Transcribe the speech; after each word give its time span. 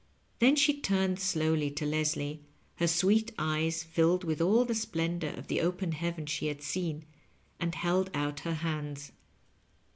Then 0.39 0.55
she 0.55 0.81
turned 0.81 1.19
slowly 1.19 1.69
to 1.69 1.85
Leslie, 1.85 2.41
her 2.77 2.87
sweet 2.87 3.31
eyes 3.37 3.83
filled 3.83 4.23
with 4.23 4.41
all 4.41 4.65
the 4.65 4.73
splendor 4.73 5.29
of 5.37 5.45
the 5.45 5.61
open 5.61 5.91
heaven 5.91 6.25
she 6.25 6.47
had 6.47 6.63
seen, 6.63 7.05
and 7.59 7.75
held 7.75 8.09
out 8.15 8.39
her 8.39 8.55
hands. 8.55 9.11